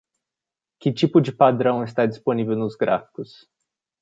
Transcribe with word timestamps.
Que 0.79 0.91
tipo 0.91 1.21
de 1.21 1.31
padrão 1.31 1.83
está 1.83 2.07
disponível 2.07 2.55
nos 2.55 2.75
gráficos? 2.75 3.47